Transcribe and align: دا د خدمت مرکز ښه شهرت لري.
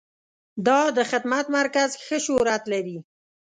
دا 0.67 0.79
د 0.97 0.99
خدمت 1.11 1.45
مرکز 1.57 1.89
ښه 2.05 2.17
شهرت 2.25 2.63
لري. 2.73 2.97